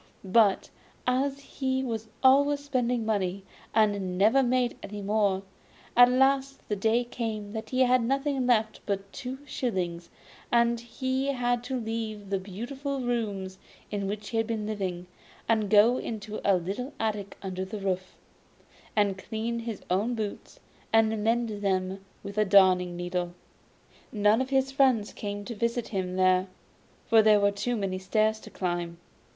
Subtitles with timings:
[0.25, 0.71] But
[1.05, 5.43] as he was always spending money, and never made any more,
[5.95, 10.09] at last the day came when he had nothing left but two shillings,
[10.51, 13.59] and he had to leave the beautiful rooms
[13.91, 15.05] in which he had been living,
[15.47, 18.15] and go into a little attic under the roof,
[18.95, 20.59] and clean his own boots,
[20.91, 23.35] and mend them with a darning needle.
[24.11, 26.47] None of his friends came to visit him there,
[27.05, 28.97] for there were too many stairs to climb.